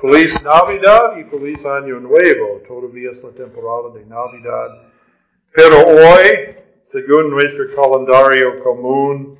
Feliz 0.00 0.44
Navidad 0.44 1.16
y 1.16 1.24
feliz 1.24 1.64
Año 1.64 1.98
Nuevo. 2.00 2.60
Todavía 2.68 3.12
es 3.12 3.22
la 3.22 3.30
temporada 3.30 3.94
de 3.94 4.04
Navidad. 4.04 4.82
Pero 5.52 5.78
hoy, 5.78 6.54
según 6.84 7.30
nuestro 7.30 7.64
calendario 7.74 8.62
común, 8.62 9.38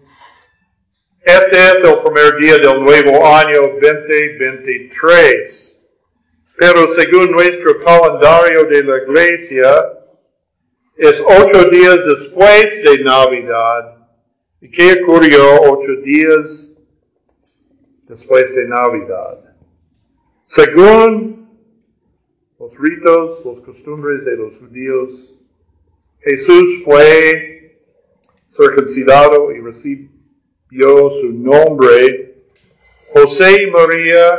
este 1.22 1.56
es 1.56 1.84
el 1.84 1.98
primer 2.02 2.36
día 2.38 2.56
del 2.56 2.82
nuevo 2.82 3.26
año 3.26 3.60
2023. 3.82 5.78
Pero 6.56 6.94
según 6.94 7.32
nuestro 7.32 7.78
calendario 7.80 8.64
de 8.64 8.82
la 8.82 8.96
iglesia, 9.02 9.92
es 10.96 11.20
ocho 11.20 11.68
días 11.68 11.98
después 12.06 12.82
de 12.82 13.04
Navidad. 13.04 14.08
¿Y 14.62 14.70
qué 14.70 15.02
ocurrió 15.02 15.60
ocho 15.64 15.96
días 16.02 16.70
después 18.08 18.54
de 18.54 18.64
Navidad? 18.64 19.45
Según 20.48 21.48
los 22.60 22.78
ritos, 22.78 23.44
los 23.44 23.60
costumbres 23.62 24.24
de 24.24 24.36
los 24.36 24.56
judíos, 24.56 25.34
Jesús 26.20 26.84
fue 26.84 27.80
circuncidado 28.48 29.50
y 29.50 29.58
recibió 29.58 31.10
su 31.20 31.32
nombre. 31.32 32.44
José 33.12 33.64
y 33.64 33.70
María 33.72 34.38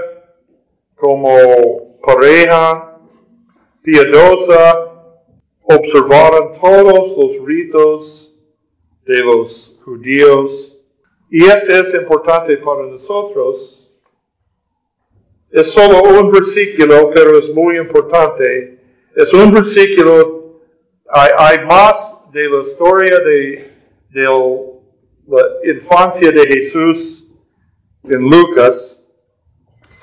como 0.96 2.00
pareja 2.00 3.00
piadosa 3.82 5.20
observaron 5.64 6.54
todos 6.62 7.18
los 7.18 7.46
ritos 7.46 8.34
de 9.06 9.26
los 9.26 9.78
judíos. 9.84 10.80
Y 11.30 11.44
este 11.44 11.82
es 11.82 11.94
importante 11.96 12.56
para 12.60 12.88
nosotros 12.88 13.77
es 15.52 15.72
solo 15.72 16.04
un 16.04 16.32
versículo, 16.32 17.12
pero 17.14 17.38
es 17.40 17.50
muy 17.50 17.78
importante. 17.78 18.80
Es 19.16 19.34
un 19.34 19.54
versículo, 19.54 20.62
hay, 21.10 21.66
más 21.66 22.18
de 22.32 22.50
la 22.50 22.62
historia 22.62 23.20
de, 23.20 23.72
de 24.10 24.24
la 25.28 25.74
infancia 25.74 26.32
de 26.32 26.46
Jesús 26.48 27.28
en 28.04 28.22
Lucas, 28.30 29.02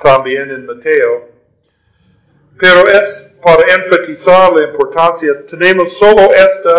también 0.03 0.51
en 0.51 0.67
Mateo. 0.67 1.29
Pero 2.59 2.89
es 2.89 3.31
para 3.43 3.75
enfatizar 3.75 4.53
la 4.55 4.65
importancia, 4.69 5.45
tenemos 5.45 5.93
solo 5.93 6.31
este 6.33 6.71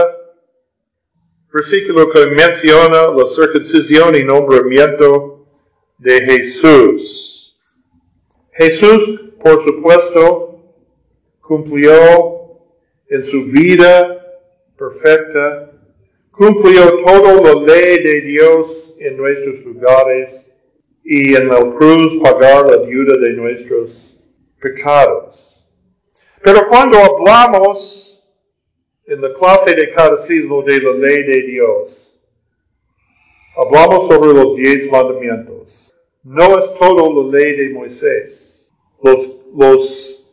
versículo 1.53 2.09
que 2.09 2.25
menciona 2.25 3.07
la 3.07 3.25
circuncisión 3.27 4.15
y 4.15 4.23
nombramiento 4.23 5.47
de 5.97 6.21
Jesús. 6.21 7.34
Jesús, 8.57 9.33
por 9.43 9.61
supuesto, 9.65 10.63
cumplió 11.41 12.61
en 13.09 13.21
su 13.21 13.43
vida 13.43 14.25
perfecta, 14.77 15.71
cumplió 16.31 17.03
toda 17.03 17.33
la 17.33 17.61
ley 17.61 18.01
de 18.01 18.21
Dios 18.21 18.93
en 18.97 19.17
nuestros 19.17 19.59
lugares 19.59 20.41
y 21.03 21.35
en 21.35 21.49
la 21.49 21.57
cruz 21.57 22.17
pagar 22.23 22.71
la 22.71 22.77
deuda 22.77 23.17
de 23.17 23.33
nuestros 23.33 24.17
pecados. 24.61 25.67
Pero 26.41 26.69
cuando 26.69 26.97
hablamos 26.97 28.25
en 29.05 29.21
la 29.21 29.33
clase 29.33 29.75
de 29.75 29.91
catecismo 29.91 30.63
de 30.63 30.79
la 30.79 30.91
ley 30.91 31.23
de 31.23 31.41
Dios, 31.41 32.21
hablamos 33.57 34.07
sobre 34.07 34.33
los 34.33 34.55
diez 34.55 34.89
mandamientos. 34.89 35.93
No 36.23 36.57
es 36.57 36.73
todo 36.79 37.23
la 37.23 37.37
ley 37.37 37.55
de 37.57 37.69
Moisés 37.73 38.44
los, 39.53 40.27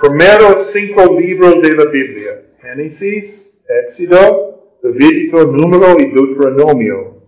primeros 0.00 0.66
cinco 0.70 1.18
libros 1.18 1.60
de 1.62 1.72
la 1.72 1.84
Biblia, 1.90 2.42
Génesis, 2.60 3.52
Éxodo, 3.86 4.78
Levítico, 4.82 5.44
Número 5.44 5.98
y 5.98 6.10
Deuteronomio, 6.10 7.22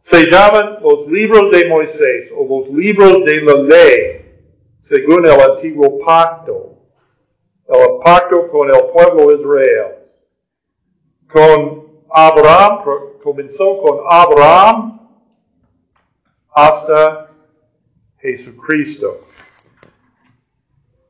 se 0.00 0.26
llaman 0.30 0.78
los 0.82 1.06
libros 1.08 1.50
de 1.50 1.68
Moisés 1.68 2.32
o 2.34 2.46
los 2.48 2.72
libros 2.72 3.24
de 3.24 3.40
la 3.42 3.54
ley, 3.54 4.26
según 4.82 5.26
el 5.26 5.40
antiguo 5.40 5.98
pacto, 5.98 6.78
el 7.68 7.98
pacto 8.04 8.48
con 8.48 8.68
el 8.72 8.80
pueblo 8.92 9.34
Israel. 9.34 9.96
Con 11.28 11.86
Abraham, 12.08 12.84
comenzó 13.22 13.82
con 13.82 13.98
Abraham 14.08 15.00
hasta 16.54 17.30
Jesucristo. 18.18 19.20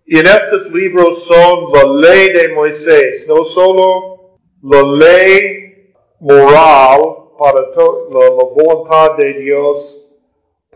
Y 0.08 0.20
en 0.20 0.26
estos 0.26 0.70
libros 0.70 1.24
son 1.24 1.72
la 1.72 2.08
ley 2.08 2.28
de 2.28 2.54
Moisés, 2.54 3.26
no 3.26 3.42
solo 3.42 4.38
la 4.62 4.80
ley 4.82 5.92
moral 6.20 7.00
para 7.36 7.60
la, 7.62 8.30
voluntad 8.30 9.16
de 9.16 9.34
Dios 9.34 10.06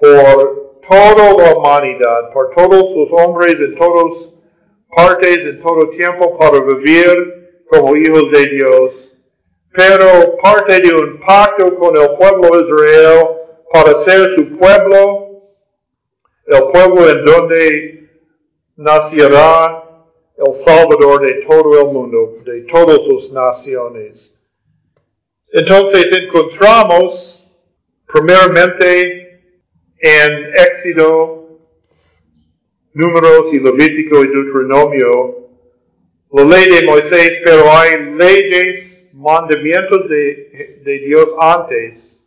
por 0.00 0.80
toda 0.88 1.32
la 1.34 1.54
humanidad, 1.54 2.32
por 2.32 2.52
todos 2.56 2.84
los 2.96 3.12
hombres 3.12 3.54
en 3.60 3.76
todas 3.76 4.30
partes, 4.96 5.47
en 5.47 5.60
todo 5.60 5.88
tiempo, 5.91 6.36
para 6.36 6.60
vivir 6.60 7.62
como 7.70 7.94
hijos 7.94 8.32
de 8.32 8.47
Dios, 8.47 9.12
pero 9.72 10.38
parte 10.42 10.80
de 10.80 10.92
un 10.92 11.20
pacto 11.20 11.76
con 11.76 11.97
el 11.97 12.16
pueblo 12.16 12.58
de 12.58 12.64
Israel 12.64 13.28
para 13.72 13.94
ser 13.94 14.34
su 14.34 14.58
pueblo, 14.58 15.52
el 16.47 16.62
pueblo 16.72 17.08
en 17.08 17.24
donde 17.24 18.00
nacerá 18.80 19.84
el 20.36 20.54
Salvador 20.54 21.20
de 21.20 21.42
todo 21.46 21.80
el 21.80 21.92
mundo, 21.92 22.36
de 22.44 22.62
todas 22.62 22.98
las 23.06 23.30
naciones. 23.30 24.34
Entonces 25.52 26.06
encontramos 26.12 27.46
primeramente 28.06 29.42
en 29.98 30.52
Éxodo, 30.54 31.58
Números 32.92 33.52
y 33.52 33.60
Levítico 33.60 34.24
y 34.24 34.28
Deuteronomio 34.28 35.41
la 36.32 36.44
ley 36.44 36.70
de 36.70 36.86
Moisés, 36.86 37.41
pero 37.44 37.70
hay 37.72 38.14
leyes, 38.14 39.08
mandamientos 39.12 40.08
de, 40.08 40.80
de 40.84 40.98
Dios 41.00 41.28
antes. 41.41 42.20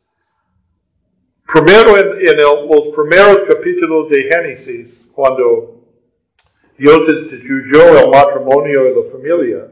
Primero 1.51 1.97
en, 1.97 2.27
en 2.27 2.37
los 2.37 2.93
primeros 2.93 3.39
capítulos 3.47 4.09
de 4.09 4.23
Génesis, 4.23 5.07
cuando 5.13 5.72
Dios 6.77 7.07
instituyó 7.07 7.99
el 7.99 8.09
matrimonio 8.09 8.87
y 8.87 8.95
la 8.95 9.11
familia. 9.11 9.67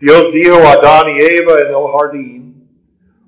Dios 0.00 0.32
dijo 0.32 0.56
a 0.56 0.72
Adán 0.72 1.16
y 1.16 1.20
Eva 1.20 1.58
en 1.60 1.68
el 1.68 1.92
jardín, 1.98 2.68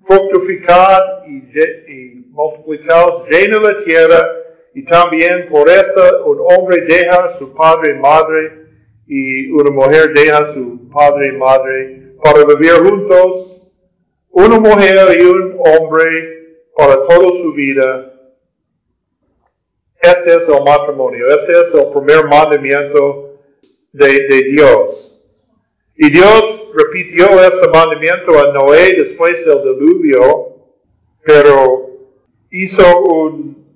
fructificad 0.07 1.27
y, 1.27 1.93
y 1.93 2.27
multiplicaos, 2.31 3.29
llena 3.29 3.61
la 3.61 3.77
tierra, 3.85 4.29
y 4.75 4.85
también 4.85 5.49
por 5.51 5.69
eso 5.69 6.25
un 6.27 6.39
hombre 6.41 6.85
deja 6.89 7.39
su 7.39 7.53
padre 7.55 7.97
y 7.97 7.99
madre, 7.99 8.67
y 9.09 9.51
una 9.51 9.71
mujer 9.71 10.13
deja 10.15 10.55
su 10.55 10.89
padre 10.91 11.35
y 11.35 11.37
madre, 11.39 12.15
para 12.23 12.45
vivir 12.45 12.75
juntos, 12.75 13.61
una 14.31 14.61
mujer 14.61 14.97
y 15.19 15.25
un 15.25 15.59
hombre 15.59 16.67
para 16.77 16.95
toda 17.09 17.31
su 17.43 17.53
vida, 17.53 18.13
este 20.03 20.37
es 20.37 20.49
el 20.49 20.65
matrimonio, 20.65 21.29
este 21.29 21.53
es 21.53 21.75
el 21.75 21.91
primer 21.93 22.27
mandamiento 22.27 23.39
de, 23.93 24.45
Dios. 24.53 25.21
Y 25.97 26.11
Dios 26.11 26.71
repitió 26.75 27.27
este 27.43 27.69
mandamiento 27.69 28.39
a 28.39 28.53
Noé 28.53 28.95
después 28.95 29.45
del 29.45 29.63
diluvio, 29.63 30.57
pero 31.23 31.91
hizo 32.51 33.01
un 33.01 33.67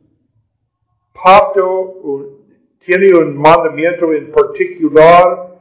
pacto, 1.13 2.41
tiene 2.79 3.15
un 3.15 3.37
mandamiento 3.37 4.13
en 4.13 4.31
particular 4.33 5.59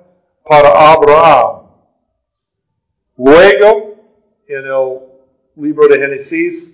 para 0.47 0.93
Abraham. 0.93 1.67
Luego, 3.17 3.95
en 4.47 4.65
el 4.65 4.99
libro 5.55 5.87
de 5.87 5.99
Génesis, 5.99 6.73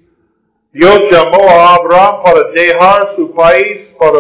Dios 0.72 1.10
llamó 1.12 1.50
a 1.50 1.76
Abraham 1.76 2.24
para 2.24 2.52
dejar 2.52 3.16
su 3.16 3.34
país, 3.34 3.96
para 4.00 4.20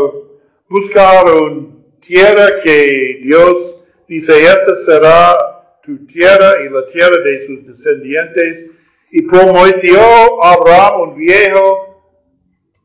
buscar 0.67 1.25
una 1.31 1.67
tierra 1.99 2.61
que 2.63 3.19
Dios 3.21 3.79
dice, 4.07 4.33
esta 4.45 4.75
será 4.83 5.37
tu 5.83 6.07
tierra 6.07 6.55
y 6.65 6.69
la 6.69 6.87
tierra 6.87 7.21
de 7.21 7.45
sus 7.45 7.67
descendientes. 7.67 8.65
Y 9.11 9.23
prometió 9.23 10.43
a 10.43 10.53
Abraham 10.53 11.01
un 11.01 11.15
viejo 11.17 12.03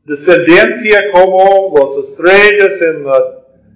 descendencia 0.03 1.11
como 1.11 1.73
las 1.75 2.07
estrellas 2.07 2.81
en, 2.81 3.05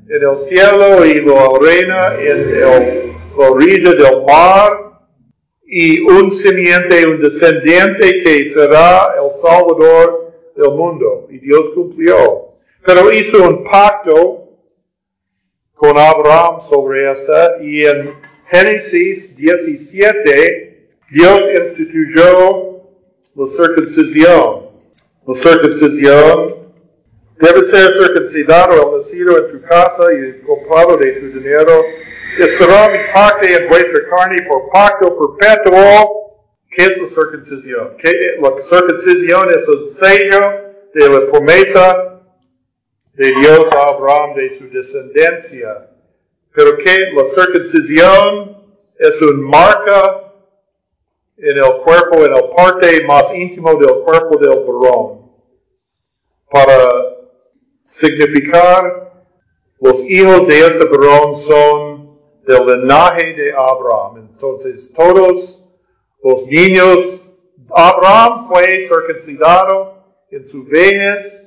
el 0.10 0.38
cielo 0.38 1.06
y 1.06 1.22
la 1.22 1.46
arena 1.46 2.16
en 2.20 2.62
la 2.62 3.50
orilla 3.50 3.92
del 3.92 4.24
mar 4.28 4.89
y 5.72 6.00
un 6.00 6.32
simiente, 6.32 7.06
un 7.06 7.22
descendiente 7.22 8.24
que 8.24 8.50
será 8.50 9.14
el 9.22 9.30
Salvador 9.40 10.34
del 10.56 10.72
mundo. 10.72 11.28
Y 11.30 11.38
Dios 11.38 11.70
cumplió. 11.76 12.56
Pero 12.84 13.12
hizo 13.14 13.48
un 13.48 13.64
pacto 13.64 14.50
con 15.76 15.96
Abraham 15.96 16.62
sobre 16.68 17.12
esta 17.12 17.62
y 17.62 17.86
en 17.86 18.10
Génesis 18.50 19.38
17 19.38 20.88
Dios 21.12 21.42
instituyó 21.62 22.82
la 23.36 23.48
circuncisión. 23.48 24.70
La 25.28 25.36
circuncisión 25.36 26.56
debe 27.40 27.64
ser 27.64 27.94
circuncidado 27.94 28.96
el 28.96 29.02
nacido 29.02 29.38
en 29.38 29.52
tu 29.52 29.62
casa 29.68 30.04
y 30.14 30.42
comprado 30.42 30.98
de 30.98 31.12
tu 31.12 31.28
dinero. 31.40 31.84
Mi 32.38 33.14
parte 33.14 33.56
en 33.56 33.70
vuestra 33.70 34.06
carne 34.10 34.38
por 34.48 34.70
pacto 34.70 35.38
perpetuo. 35.38 36.20
¿Qué 36.70 36.84
es 36.84 36.98
la 37.02 37.08
circuncisión? 37.08 37.98
La 38.42 38.64
circuncisión 38.64 39.50
es 39.50 39.68
el 39.68 39.86
sello 39.86 40.42
de 40.94 41.10
la 41.10 41.32
promesa 41.32 42.22
de 43.14 43.28
Dios 43.32 43.74
a 43.74 43.88
Abraham 43.90 44.36
de 44.36 44.58
su 44.58 44.70
descendencia. 44.70 45.90
Pero 46.54 46.78
que 46.78 47.12
la 47.14 47.26
circuncisión 47.26 48.64
es 48.98 49.22
un 49.22 49.42
marca 49.42 50.34
en 51.38 51.58
el 51.58 51.82
cuerpo, 51.84 52.26
en 52.26 52.32
la 52.32 52.56
parte 52.56 53.04
más 53.06 53.34
íntimo 53.34 53.74
del 53.76 54.04
cuerpo 54.04 54.38
del 54.38 54.60
varón, 54.60 55.32
para 56.52 56.90
significar 57.84 59.14
los 59.80 60.02
hijos 60.02 60.48
de 60.48 60.60
este 60.60 60.86
varón 60.86 61.36
son 61.36 61.99
del 62.50 62.66
linaje 62.66 63.34
de 63.34 63.52
Abraham. 63.52 64.28
Entonces 64.32 64.92
todos 64.94 65.62
los 66.24 66.46
niños, 66.48 67.22
Abraham 67.70 68.48
fue 68.48 68.88
circuncidado 68.88 70.04
en 70.32 70.48
su 70.48 70.64
vejez 70.66 71.44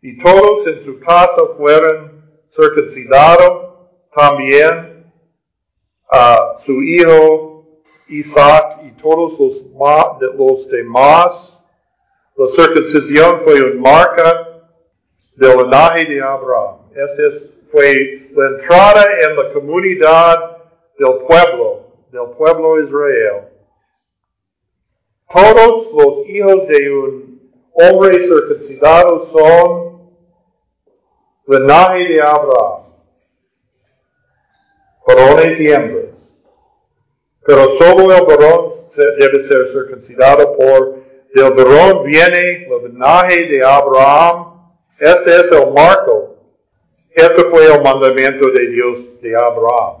y 0.00 0.18
todos 0.18 0.66
en 0.66 0.80
su 0.80 0.98
casa 0.98 1.42
fueron 1.58 2.24
circuncidados 2.50 3.74
también 4.14 5.12
a 6.10 6.54
su 6.56 6.82
hijo 6.82 7.66
Isaac 8.08 8.80
y 8.84 8.92
todos 8.92 9.38
los, 9.38 9.62
los 10.38 10.68
demás. 10.68 11.62
La 12.34 12.46
circuncisión 12.46 13.42
fue 13.44 13.60
una 13.60 13.80
marca 13.82 14.48
del 15.36 15.58
linaje 15.58 16.06
de 16.06 16.22
Abraham. 16.22 16.78
Esta 16.94 17.57
fue 17.70 18.30
entrada 18.34 19.04
en 19.20 19.36
la 19.36 19.52
comunidad 19.52 20.58
del 20.98 21.18
pueblo, 21.26 21.86
del 22.10 22.30
pueblo 22.36 22.82
Israel. 22.82 23.48
Todos 25.32 25.92
los 25.92 26.28
hijos 26.28 26.68
de 26.68 26.90
un 26.90 27.50
hombre 27.72 28.20
circuncidado 28.20 29.26
son 29.26 30.10
linaje 31.46 32.08
de 32.08 32.22
Abraham, 32.22 32.82
varones 35.06 35.60
y 35.60 35.68
hembras. 35.68 36.04
Pero 37.44 37.70
solo 37.70 38.14
el 38.14 38.26
varón 38.26 38.70
debe 39.18 39.40
ser 39.42 39.68
circuncidado 39.68 40.56
por 40.56 40.98
del 41.34 41.52
varón 41.52 42.04
viene 42.04 42.66
el 42.66 42.92
linaje 42.92 43.44
de 43.48 43.64
Abraham 43.64 44.58
este 44.98 45.40
es 45.40 45.52
el 45.52 45.72
marco. 45.72 46.27
Este 47.18 47.44
fue 47.46 47.66
el 47.66 47.82
mandamiento 47.82 48.48
de 48.48 48.68
Dios 48.68 49.20
de 49.20 49.34
Abraham. 49.34 49.98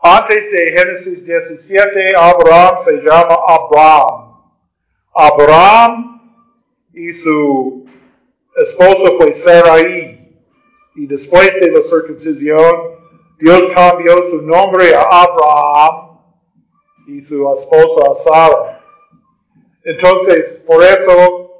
Antes 0.00 0.52
de 0.52 0.72
Génesis 0.72 1.26
17, 1.26 2.14
Abraham 2.14 2.76
se 2.84 2.92
llama 2.98 3.38
Abraham. 3.48 4.36
Abraham 5.12 6.20
y 6.94 7.12
su 7.12 7.86
esposo 8.56 9.18
fue 9.18 9.34
Sarai. 9.34 10.32
Y 10.94 11.06
después 11.08 11.52
de 11.60 11.72
la 11.72 11.82
circuncisión, 11.82 12.76
Dios 13.40 13.62
cambió 13.74 14.30
su 14.30 14.42
nombre 14.42 14.94
a 14.94 15.02
Abraham 15.02 16.18
y 17.08 17.20
su 17.20 17.52
esposa 17.52 18.12
a 18.12 18.14
Sara. 18.14 18.84
Entonces, 19.82 20.62
por 20.64 20.84
eso 20.84 21.50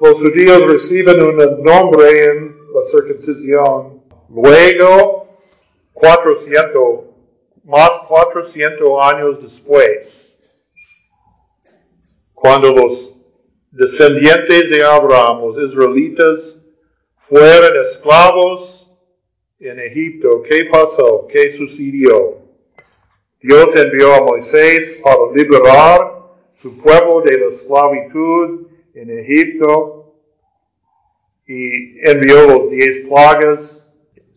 los 0.00 0.14
judíos 0.18 0.66
reciben 0.66 1.22
un 1.22 1.62
nombre 1.62 2.24
en 2.26 2.49
la 2.80 2.90
circuncisión. 2.90 4.02
Luego, 4.28 5.28
400, 5.92 7.00
más 7.64 7.90
400 8.08 8.88
años 9.02 9.42
después, 9.42 10.26
cuando 12.34 12.72
los 12.72 13.20
descendientes 13.70 14.70
de 14.70 14.82
Abraham, 14.82 15.42
los 15.42 15.70
israelitas, 15.70 16.56
fueron 17.28 17.80
esclavos 17.82 18.88
en 19.60 19.78
Egipto, 19.78 20.42
¿qué 20.42 20.64
pasó? 20.64 21.26
¿Qué 21.28 21.56
sucedió? 21.56 22.38
Dios 23.42 23.74
envió 23.76 24.14
a 24.14 24.22
Moisés 24.22 25.00
para 25.02 25.32
liberar 25.34 26.20
su 26.60 26.76
pueblo 26.78 27.22
de 27.22 27.38
la 27.38 27.46
esclavitud 27.46 28.66
en 28.94 29.18
Egipto 29.18 29.99
y 31.50 31.98
envió 32.08 32.46
los 32.46 32.70
diez 32.70 33.08
plagas 33.08 33.84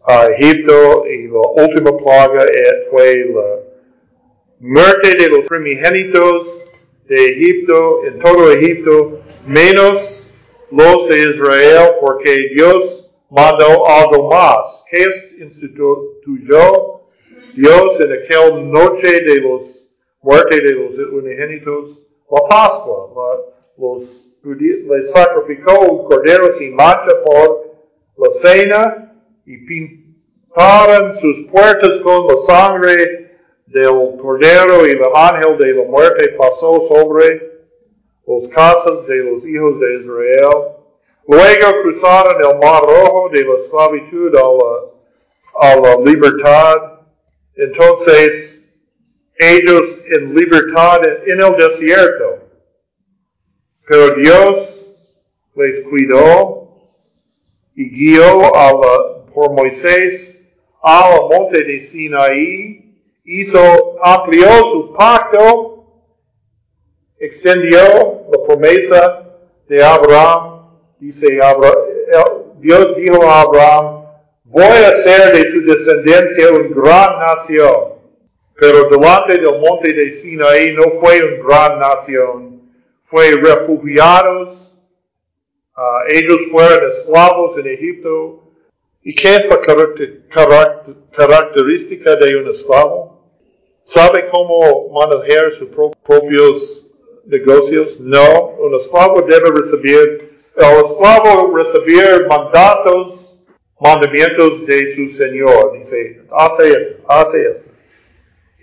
a 0.03 0.25
Egipto 0.31 1.05
y 1.05 1.27
la 1.27 1.63
última 1.63 1.95
plaga 1.95 2.43
fue 2.89 3.25
la 3.31 3.59
muerte 4.59 5.13
de 5.13 5.29
los 5.29 5.45
primogénitos 5.45 6.47
de 7.07 7.29
Egipto, 7.29 8.03
en 8.05 8.17
todo 8.17 8.51
Egipto, 8.51 9.21
menos 9.45 10.27
los 10.71 11.07
de 11.07 11.19
Israel, 11.19 11.91
porque 12.01 12.49
Dios 12.55 13.11
mandó 13.29 13.87
algo 13.87 14.31
más. 14.31 14.83
¿Qué 14.89 15.05
instituyó 15.39 17.03
Dios 17.55 17.99
en 17.99 18.11
aquella 18.11 18.57
noche 18.57 19.21
de 19.21 19.35
los 19.39 19.87
muerte 20.23 20.61
de 20.61 20.71
los 20.71 20.97
unigénitos? 21.11 21.99
La 22.31 22.41
Pascua, 22.49 23.13
los 23.77 24.32
le 24.43 25.07
sacrificó 25.07 25.79
un 25.79 26.05
cordero 26.05 26.57
sin 26.57 26.75
mancha 26.75 27.11
por 27.25 27.71
la 28.17 28.31
cena 28.41 29.15
y 29.45 29.57
pintaron 29.57 31.13
sus 31.15 31.49
puertas 31.49 31.99
con 31.99 32.27
la 32.27 32.35
sangre 32.45 33.31
del 33.67 34.17
cordero 34.21 34.85
y 34.85 34.91
el 34.91 35.01
ángel 35.15 35.57
de 35.57 35.73
la 35.73 35.83
muerte 35.85 36.35
pasó 36.37 36.87
sobre 36.87 37.53
los 38.27 38.47
casas 38.49 39.07
de 39.07 39.17
los 39.23 39.45
hijos 39.45 39.79
de 39.79 40.01
Israel. 40.01 40.49
Luego 41.25 41.81
cruzaron 41.83 42.35
el 42.43 42.59
mar 42.59 42.83
rojo 42.83 43.29
de 43.31 43.45
la 43.45 43.55
esclavitud 43.55 44.35
a 45.55 45.75
la 45.77 45.95
libertad. 46.03 46.99
Entonces, 47.55 48.61
ellos 49.37 49.99
en 50.09 50.35
libertad 50.35 51.01
en 51.25 51.41
el 51.41 51.55
desierto 51.55 52.42
pero 53.85 54.15
Dios 54.15 54.85
les 55.55 55.81
cuidó 55.81 56.63
y 57.75 57.89
guió 57.89 58.55
a 58.55 58.71
la, 58.71 59.25
por 59.33 59.51
Moisés 59.51 60.39
al 60.81 61.29
monte 61.29 61.63
de 61.63 61.79
Sinaí, 61.79 62.95
hizo, 63.23 63.59
amplió 64.03 64.47
su 64.71 64.93
pacto, 64.93 65.85
extendió 67.17 68.25
la 68.31 68.43
promesa 68.45 69.23
de 69.67 69.83
Abraham. 69.83 70.59
Dice 70.99 71.41
Abraham, 71.41 71.75
Dios 72.59 72.95
dijo 72.97 73.23
a 73.23 73.41
Abraham, 73.41 74.05
voy 74.43 74.63
a 74.63 74.89
hacer 74.89 75.33
de 75.35 75.45
tu 75.51 75.65
descendencia 75.65 76.51
una 76.51 76.69
gran 76.69 77.19
nación. 77.19 77.93
Pero 78.55 78.83
delante 78.89 79.37
del 79.39 79.59
monte 79.59 79.93
de 79.93 80.11
Sinaí 80.11 80.73
no 80.73 80.83
fue 80.99 81.21
una 81.23 81.47
gran 81.47 81.79
nación 81.79 82.52
fue 83.13 83.29
refugiados, 83.35 84.73
uh, 85.77 86.01
ellos 86.09 86.39
fueron 86.49 86.89
esclavos 86.89 87.55
en 87.59 87.67
Egipto. 87.67 88.39
¿Y 89.03 89.13
qué 89.13 89.35
es 89.35 89.47
la 89.49 89.61
característica 91.11 92.15
de 92.15 92.37
un 92.37 92.49
esclavo? 92.49 93.21
¿Sabe 93.83 94.27
cómo 94.31 94.89
manejar 94.89 95.53
sus 95.53 95.69
propios 95.69 96.87
negocios? 97.25 97.99
No, 97.99 98.55
un 98.59 98.73
esclavo 98.75 99.21
debe 99.21 99.51
recibir, 99.51 100.39
el 100.55 100.79
esclavo 100.83 101.55
recibir 101.55 102.25
mandatos, 102.27 103.37
mandamientos 103.79 104.65
de 104.65 104.95
su 104.95 105.15
Señor. 105.15 105.73
Dice, 105.77 106.23
hace 106.31 106.69
esto, 106.69 107.03
hace 107.07 107.51
esto. 107.51 107.69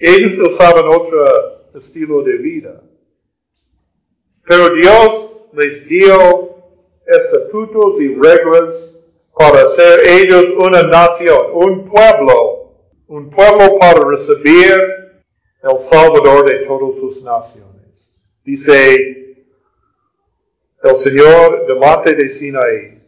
Ellos 0.01 0.33
no 0.39 0.51
saben 0.51 0.89
otro 0.89 1.25
estilo 1.73 2.23
de 2.23 2.33
vida. 2.39 2.81
Pero 4.47 4.75
Dios 4.75 5.37
les 5.53 5.89
dio 5.89 6.57
estatutos 7.07 8.01
y 8.01 8.15
reglas 8.15 8.93
para 9.37 9.69
ser 9.71 10.01
ellos 10.07 10.45
una 10.59 10.83
nación, 10.83 11.39
un 11.55 11.89
pueblo, 11.89 12.75
un 13.07 13.31
pueblo 13.31 13.79
para 13.79 14.05
recibir 14.05 14.73
el 15.63 15.79
Salvador 15.79 16.49
de 16.49 16.67
todas 16.67 16.97
sus 16.99 17.23
naciones. 17.23 17.71
Dice 18.45 19.47
el 20.83 20.97
Señor 20.97 21.67
delante 21.67 22.15
de 22.15 22.29
Sinaí, 22.29 22.99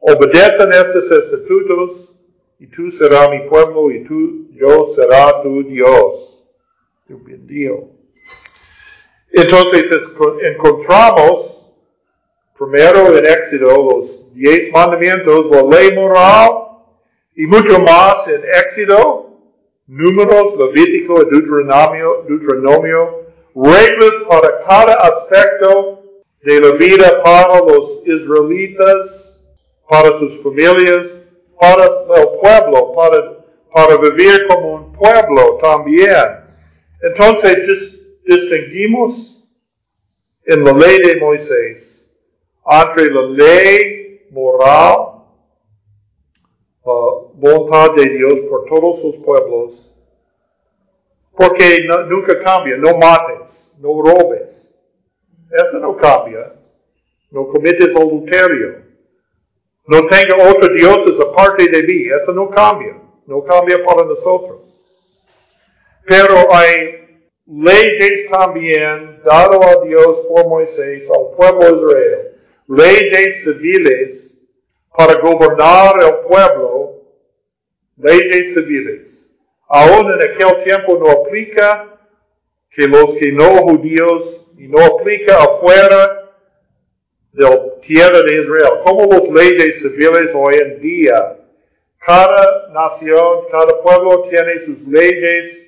obedecen 0.00 0.72
estos 0.72 1.10
estatutos 1.10 2.10
y 2.58 2.66
tú 2.68 2.90
serás 2.90 3.30
mi 3.30 3.40
pueblo, 3.48 3.90
y 3.90 4.04
tú, 4.04 4.48
yo 4.52 4.92
será 4.94 5.42
tu 5.42 5.62
Dios, 5.62 6.42
tu 7.06 7.22
Dios. 7.46 7.84
Entonces 9.32 9.90
encontramos 10.42 11.56
primero 12.58 13.16
en 13.16 13.26
Éxodo 13.26 13.90
los 13.90 14.34
diez 14.34 14.72
mandamientos, 14.72 15.46
la 15.50 15.62
ley 15.62 15.94
moral 15.94 16.50
y 17.34 17.46
mucho 17.46 17.78
más 17.80 18.26
en 18.28 18.42
Éxodo, 18.44 19.26
Números, 19.88 20.54
Levítico 20.58 21.22
Deuteronomio, 21.24 22.24
Deuteronomio, 22.28 23.26
reglas 23.54 24.14
para 24.28 24.58
cada 24.66 24.94
aspecto 24.94 26.02
de 26.42 26.60
la 26.60 26.72
vida 26.72 27.22
para 27.22 27.60
los 27.60 28.02
israelitas, 28.04 29.38
para 29.88 30.18
sus 30.18 30.42
familias, 30.42 31.06
para 31.60 31.84
el 31.84 32.28
pueblo, 32.40 32.92
para, 32.94 33.44
para 33.72 33.96
vivir 33.96 34.46
como 34.48 34.74
un 34.74 34.92
pueblo 34.92 35.58
también. 35.60 36.44
Entonces 37.02 37.95
distinguimos 38.26 39.42
en 40.44 40.64
la 40.64 40.72
ley 40.72 41.00
de 41.02 41.16
Moisés 41.16 41.96
entre 42.68 43.10
la 43.12 43.22
ley 43.22 44.26
moral, 44.30 45.22
voluntad 46.82 47.94
de 47.94 48.08
Dios 48.08 48.34
por 48.50 48.64
todos 48.66 49.00
sus 49.00 49.16
pueblos, 49.24 49.92
porque 51.36 51.86
nunca 52.08 52.38
cambia, 52.40 52.76
no 52.76 52.96
mates, 52.98 53.72
no 53.78 54.02
robes. 54.02 54.66
Esto 55.50 55.78
no 55.78 55.96
cambia. 55.96 56.52
No 57.30 57.46
cometes 57.46 57.94
adulterio. 57.94 58.82
No 59.86 60.06
tenga 60.06 60.50
otros 60.50 60.70
dioses 60.76 61.20
aparte 61.20 61.68
de 61.68 61.82
mí. 61.82 62.08
Esto 62.08 62.32
no 62.32 62.50
cambia. 62.50 62.96
No 63.26 63.44
cambia 63.44 63.84
para 63.84 64.04
nosotros. 64.04 64.62
Pero 66.04 66.52
hay 66.52 67.05
leyes 67.46 68.28
también 68.28 69.20
dado 69.24 69.62
a 69.62 69.84
Dios 69.84 70.18
por 70.28 70.48
Moisés 70.48 71.08
al 71.10 71.36
pueblo 71.36 71.60
de 71.60 71.76
Israel. 71.76 72.32
Leyes 72.68 73.44
civiles 73.44 74.34
para 74.96 75.14
gobernar 75.14 75.94
el 76.02 76.14
pueblo. 76.26 77.02
Leyes 77.96 78.54
civiles. 78.54 79.08
Aún 79.68 80.12
en 80.12 80.30
aquel 80.30 80.62
tiempo 80.64 80.98
no 80.98 81.10
aplica 81.10 81.98
que 82.70 82.86
los 82.86 83.14
que 83.14 83.32
no 83.32 83.56
judíos 83.62 84.44
y 84.58 84.68
no 84.68 84.84
aplica 84.84 85.42
afuera 85.42 86.32
de 87.32 87.42
la 87.42 87.80
tierra 87.80 88.22
de 88.22 88.40
Israel. 88.40 88.80
Como 88.84 89.06
las 89.06 89.28
leyes 89.28 89.82
civiles 89.82 90.30
hoy 90.34 90.54
en 90.56 90.80
día, 90.80 91.36
cada 91.98 92.68
nación, 92.72 93.44
cada 93.50 93.82
pueblo 93.82 94.22
tiene 94.28 94.60
sus 94.60 94.78
leyes 94.86 95.65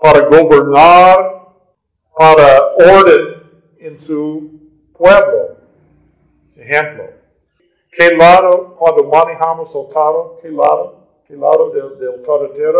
para 0.00 0.20
gobernar, 0.26 1.46
para 2.16 2.74
orden 2.76 3.42
en 3.78 3.98
su 3.98 4.50
pueblo. 4.96 5.56
Ejemplo, 6.56 7.04
¿qué 7.92 8.16
lado 8.16 8.76
cuando 8.76 9.04
manejamos 9.04 9.74
el 9.74 9.92
carro? 9.92 10.38
¿Qué 10.42 10.50
lado? 10.50 10.96
¿Qué 11.26 11.36
lado 11.36 11.70
del, 11.70 11.98
del 11.98 12.22
carretera? 12.22 12.78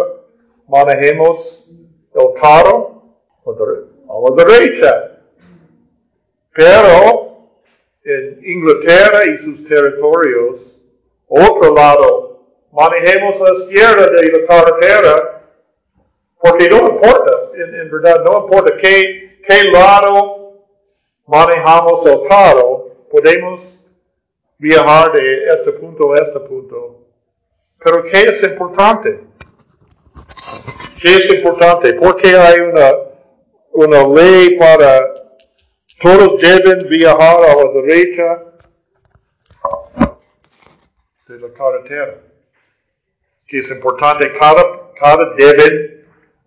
manejemos 0.68 1.66
el 2.14 2.40
carro 2.40 3.02
a 3.46 4.30
la 4.30 4.44
derecha. 4.44 5.20
Pero 6.52 7.48
en 8.04 8.40
Inglaterra 8.44 9.24
y 9.26 9.38
sus 9.38 9.66
territorios, 9.66 10.78
otro 11.26 11.74
lado, 11.74 12.42
manejemos 12.72 13.40
la 13.40 13.54
izquierda 13.54 14.06
de 14.08 14.32
la 14.32 14.46
carretera, 14.46 15.37
porque 16.40 16.68
no 16.70 16.90
importa, 16.90 17.32
en, 17.54 17.90
verdad 17.90 18.24
no 18.24 18.44
importa 18.44 18.76
qué, 18.76 19.40
qué 19.46 19.64
lado 19.70 20.52
manejamos 21.26 22.06
el 22.06 22.22
carro, 22.28 22.90
podemos 23.10 23.78
viajar 24.58 25.12
de 25.12 25.48
este 25.48 25.72
punto 25.72 26.12
a 26.12 26.16
este 26.16 26.40
punto. 26.40 27.06
Pero 27.82 28.02
¿qué 28.02 28.22
es 28.22 28.42
importante? 28.42 29.20
¿Qué 31.00 31.16
es 31.16 31.30
importante? 31.30 31.94
Porque 31.94 32.36
hay 32.36 32.60
una, 32.60 32.92
una 33.72 34.06
ley 34.08 34.56
para 34.58 35.12
todos 36.00 36.40
deben 36.40 36.78
viajar 36.88 37.42
a 37.42 37.56
la 37.56 37.70
derecha 37.72 38.44
de 41.26 41.38
la 41.38 41.52
carretera. 41.52 42.20
Que 43.46 43.60
es 43.60 43.70
importante, 43.70 44.32
cada, 44.38 44.92
cada 44.98 45.34
deben 45.36 45.97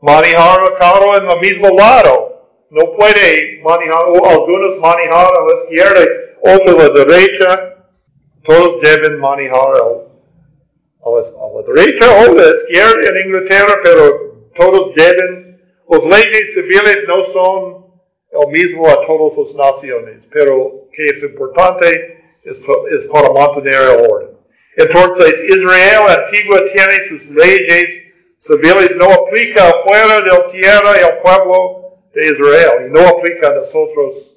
manejar 0.02 0.76
carro 0.78 1.18
en 1.18 1.30
el 1.30 1.40
mismo 1.40 1.70
lado. 1.78 2.30
No 2.70 2.94
puede 2.94 3.62
manejar, 3.64 4.04
o 4.08 4.26
algunos 4.30 4.78
manejar 4.80 5.28
a 5.28 5.46
la 5.46 5.64
izquierda, 5.64 6.06
otros 6.42 6.76
a 6.76 6.88
la 6.88 7.06
derecha. 7.06 7.78
Todos 8.44 8.82
deben 8.82 9.20
manejar 9.20 9.60
a 9.60 9.80
la, 9.80 11.10
a 11.10 11.54
la 11.54 11.74
derecha 11.74 12.12
o 12.12 12.22
a 12.22 12.34
la 12.34 12.58
izquierda 12.58 13.10
en 13.10 13.28
Inglaterra, 13.28 13.80
pero 13.84 14.32
todos 14.56 14.96
deben, 14.96 15.62
las 15.90 16.04
leyes 16.04 16.54
civiles 16.54 17.04
no 17.08 17.24
son 17.26 17.86
el 18.32 18.48
mismo 18.52 18.88
a 18.88 19.06
todas 19.06 19.38
las 19.38 19.74
naciones, 19.74 20.24
pero 20.32 20.88
que 20.94 21.06
es 21.06 21.22
importante 21.22 22.22
es, 22.44 22.58
es 22.58 23.04
para 23.12 23.32
mantener 23.32 23.74
el 23.74 24.10
orden. 24.10 24.30
Entonces, 24.78 25.42
Israel 25.50 26.04
antigua 26.08 26.62
tiene 26.74 27.08
sus 27.10 27.30
leyes 27.32 28.01
civiles, 28.42 28.96
no 28.98 29.06
aplica 29.06 29.70
afuera 29.70 30.22
de 30.22 30.30
la 30.30 30.48
tierra 30.48 31.00
y 31.00 31.04
al 31.04 31.20
pueblo 31.20 32.00
de 32.14 32.28
Israel, 32.28 32.88
y 32.88 32.92
no 32.92 33.08
aplica 33.08 33.50
a 33.50 33.56
nosotros 33.56 34.36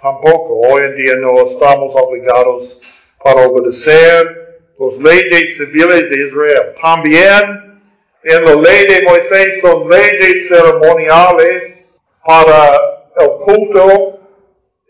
tampoco. 0.00 0.60
Hoy 0.60 0.82
en 0.82 0.96
día 0.96 1.16
no 1.16 1.46
estamos 1.46 1.94
obligados 1.96 2.78
para 3.22 3.46
obedecer 3.46 4.60
las 4.78 4.96
leyes 4.98 5.56
civiles 5.56 6.10
de 6.10 6.26
Israel. 6.26 6.74
También 6.80 7.82
en 8.22 8.44
la 8.44 8.54
ley 8.54 8.86
de 8.86 9.02
Moisés 9.02 9.60
son 9.60 9.88
leyes 9.88 10.48
ceremoniales 10.48 11.86
para 12.24 12.74
el 13.18 13.30
culto 13.44 14.20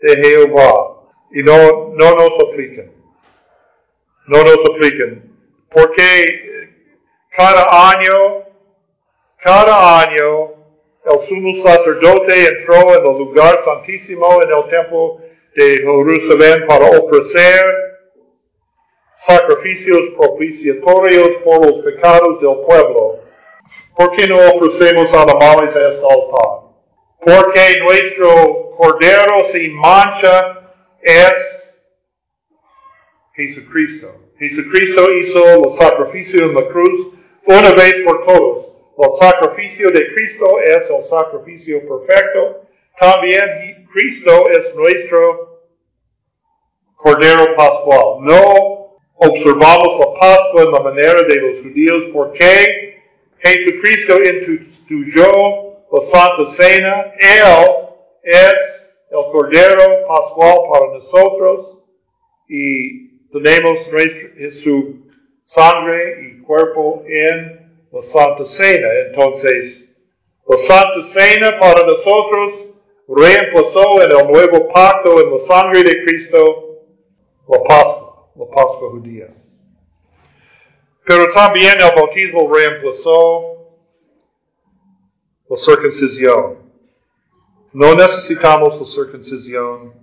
de 0.01 0.15
Jehová. 0.17 0.97
Y 1.33 1.43
no, 1.43 1.93
no 1.95 2.15
nos 2.15 2.31
aplican. 2.49 2.91
No 4.27 4.43
nos 4.43 4.57
aplican. 4.69 5.31
Porque 5.69 6.60
cada 7.41 7.91
año, 7.91 8.45
cada 9.37 10.01
año, 10.01 10.51
el 11.05 11.27
sumo 11.27 11.63
sacerdote 11.63 12.49
entró 12.49 12.95
en 12.95 13.03
el 13.03 13.17
lugar 13.17 13.63
santísimo 13.65 14.39
en 14.43 14.49
el 14.49 14.69
templo 14.69 15.17
de 15.55 15.77
Jerusalén 15.77 16.67
para 16.67 16.85
ofrecer 16.99 17.65
sacrificios 19.25 19.99
propiciatorios 20.15 21.29
por 21.43 21.65
los 21.65 21.83
pecados 21.83 22.39
del 22.41 22.57
pueblo. 22.67 23.21
¿Por 23.95 24.11
qué 24.11 24.27
no 24.27 24.37
ofrecemos 24.37 25.11
animales 25.11 25.75
a 25.75 25.89
este 25.89 26.05
altar? 26.05 26.61
Porque 27.25 27.79
nuestro 27.81 28.71
Cordero 28.77 29.43
sin 29.51 29.73
mancha 29.73 30.73
es 31.01 31.73
Jesucristo. 33.33 34.13
Jesucristo 34.37 35.13
hizo 35.15 35.65
el 35.65 35.71
sacrificio 35.71 36.45
en 36.45 36.53
la 36.55 36.67
cruz 36.67 37.20
una 37.45 37.71
vez 37.71 37.95
por 38.05 38.25
todos. 38.25 38.67
El 38.97 39.09
sacrificio 39.19 39.89
de 39.89 40.13
Cristo 40.13 40.59
es 40.59 40.89
el 40.89 41.03
sacrificio 41.03 41.81
perfecto. 41.87 42.61
También 42.99 43.87
Cristo 43.91 44.49
es 44.49 44.75
nuestro 44.75 45.61
Cordero 46.97 47.55
Pascual. 47.55 48.21
No 48.21 48.97
observamos 49.15 49.99
la 49.99 50.19
Pascua 50.19 50.63
en 50.63 50.71
la 50.71 50.79
manera 50.81 51.23
de 51.23 51.35
los 51.35 51.61
judíos 51.61 52.03
porque 52.13 53.01
Jesucristo 53.39 54.19
instituyó 54.21 55.77
la 55.91 56.01
Santa 56.01 56.45
Cena. 56.51 57.13
Él 57.19 57.71
es 58.23 58.87
el 59.09 59.31
Cordero 59.31 60.07
Pascual 60.07 60.57
para 60.71 60.93
nosotros 60.93 61.79
y 62.47 63.29
tenemos 63.29 63.79
su 64.61 65.00
sangre 65.53 66.21
y 66.21 66.41
cuerpo 66.41 67.03
en 67.05 67.73
la 67.91 68.01
Santa 68.01 68.45
Cena. 68.45 68.87
Entonces, 69.07 69.85
la 70.47 70.57
Santa 70.57 71.03
Cena 71.09 71.59
para 71.59 71.85
nosotros 71.85 72.53
reemplazó 73.07 74.01
en 74.01 74.11
el 74.11 74.31
nuevo 74.31 74.71
pacto 74.71 75.19
en 75.21 75.31
la 75.31 75.39
sangre 75.39 75.83
de 75.83 76.03
Cristo 76.05 76.67
la 77.49 77.63
Pascua, 77.63 78.29
la 78.35 78.45
Pascua 78.45 78.91
judía. 78.91 79.27
Pero 81.05 81.33
también 81.33 81.73
el 81.81 81.95
bautismo 81.95 82.49
reemplazó 82.53 83.57
la 85.49 85.57
circuncisión. 85.57 86.59
No 87.73 87.93
necesitamos 87.95 88.79
la 88.79 88.87
circuncisión 88.87 89.93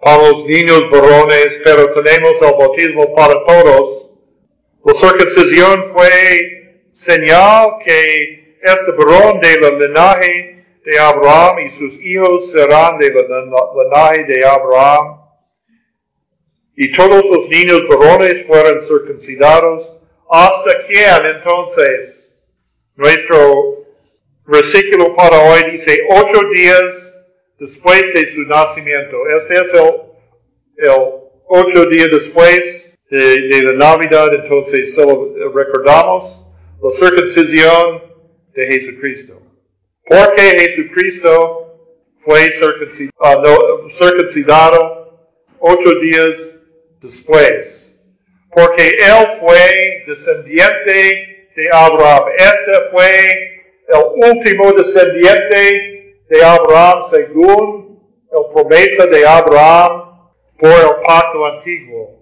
para 0.00 0.28
los 0.28 0.44
niños 0.44 0.90
varones, 0.90 1.60
pero 1.62 1.92
tenemos 1.92 2.32
el 2.40 2.52
bautismo 2.58 3.14
para 3.14 3.44
todos 3.44 4.07
La 4.88 4.94
circuncisión 4.94 5.92
fue 5.92 6.88
señal 6.92 7.72
que 7.84 8.56
este 8.62 8.90
varón 8.92 9.38
de 9.38 9.60
la 9.60 9.86
linaje 9.86 10.64
de 10.82 10.98
Abraham 10.98 11.58
y 11.58 11.70
sus 11.76 11.92
hijos 12.00 12.50
serán 12.52 12.96
de 12.98 13.12
la 13.12 13.20
linaje 13.84 14.24
de 14.24 14.46
Abraham. 14.46 15.20
Y 16.74 16.90
todos 16.92 17.22
los 17.22 17.50
niños 17.50 17.82
varones 17.86 18.46
fueron 18.46 18.80
circuncidados. 18.86 19.92
¿Hasta 20.30 20.86
quién 20.86 21.36
entonces? 21.36 22.32
Nuestro 22.96 23.84
versículo 24.46 25.14
para 25.14 25.38
hoy 25.38 25.72
dice 25.72 26.00
ocho 26.08 26.48
días 26.48 27.12
después 27.58 28.14
de 28.14 28.32
su 28.32 28.40
nacimiento. 28.40 29.18
Este 29.36 29.52
es 29.52 29.74
el, 29.74 29.94
el 30.78 30.92
ocho 31.46 31.84
días 31.90 32.10
después 32.10 32.77
de, 33.10 33.62
la 33.62 33.72
Navidad, 33.72 34.34
entonces 34.34 34.94
solo 34.94 35.34
recordamos 35.54 36.44
la 36.82 36.90
circuncisión 36.90 38.02
de 38.54 38.66
Jesucristo. 38.66 39.40
Porque 40.04 40.42
Jesucristo 40.42 41.68
fue 42.24 42.52
ah, 43.20 43.42
circuncidado 43.90 45.28
ocho 45.58 45.94
días 46.00 46.36
después. 47.00 47.92
Porque 48.50 48.88
Él 48.88 49.38
fue 49.40 50.04
descendiente 50.06 51.50
de 51.54 51.68
Abraham. 51.72 52.24
Este 52.36 52.90
fue 52.90 53.58
el 53.88 54.30
último 54.30 54.72
descendiente 54.72 56.16
de 56.28 56.44
Abraham 56.44 57.02
según 57.10 58.00
el 58.30 58.52
promesa 58.52 59.06
de 59.06 59.26
Abraham 59.26 60.30
por 60.58 60.70
el 60.70 61.02
pacto 61.06 61.46
antiguo. 61.46 62.18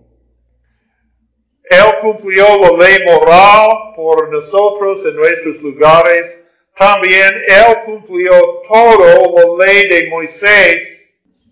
Él 1.68 1.98
cumplió 2.00 2.44
la 2.60 2.84
ley 2.84 3.04
moral 3.04 3.92
por 3.96 4.30
nosotros 4.30 5.04
en 5.04 5.16
nuestros 5.16 5.56
lugares. 5.62 6.36
También 6.76 7.42
Él 7.48 7.76
cumplió 7.84 8.32
todo 8.72 9.58
la 9.58 9.66
ley 9.66 9.88
de 9.88 10.08
Moisés 10.08 11.08